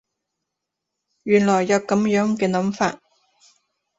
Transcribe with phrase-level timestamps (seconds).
[1.21, 2.99] 原來有噉樣嘅諗法